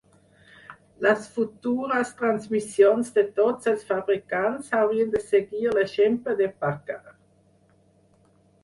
Les 1.05 1.27
futures 1.35 2.13
transmissions 2.21 3.13
de 3.19 3.25
tots 3.41 3.69
els 3.73 3.85
fabricants 3.91 4.75
haurien 4.81 5.15
de 5.19 5.23
seguir 5.29 5.63
l'exemple 5.77 6.37
de 6.43 6.51
Packard. 6.65 7.15